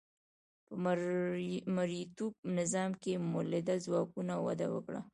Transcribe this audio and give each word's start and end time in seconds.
په 0.65 0.73
مرئیتوب 1.75 2.33
نظام 2.57 2.91
کې 3.01 3.13
مؤلده 3.33 3.75
ځواکونو 3.85 4.33
وده 4.47 4.67
وکړه. 4.75 5.01